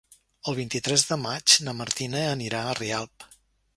El 0.51 0.55
vint-i-tres 0.59 1.03
de 1.09 1.17
maig 1.25 1.57
na 1.67 1.75
Martina 1.81 2.23
anirà 2.33 2.63
a 2.71 2.77
Rialp. 2.81 3.29